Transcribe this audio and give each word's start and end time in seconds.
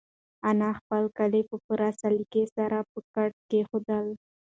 انا 0.49 0.69
خپل 0.79 1.03
کالي 1.17 1.41
په 1.49 1.55
پوره 1.65 1.89
سلیقې 2.01 2.43
سره 2.55 2.77
په 2.91 2.99
کټ 3.13 3.31
کېښودل. 3.49 4.05